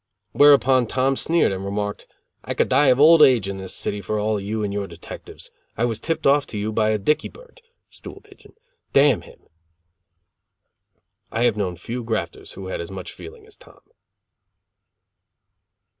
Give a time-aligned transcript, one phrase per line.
[0.31, 2.07] Whereupon Tom sneered and remarked:
[2.43, 4.87] "I could die of old age in this city for all of you and your
[4.87, 5.51] detectives.
[5.77, 8.53] I was tipped off to you by a Dicky Bird (stool pigeon)
[8.93, 9.43] damn him!"
[11.31, 13.81] I have known few grafters who had as much feeling as Tom.